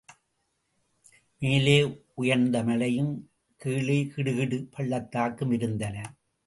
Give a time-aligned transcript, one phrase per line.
[1.41, 1.75] மேலே
[2.13, 3.13] உயர்ந்த மலையும்,
[3.61, 5.97] கீழே கிடுகிடு பள்ளத்தாக்கும் இருந்தன.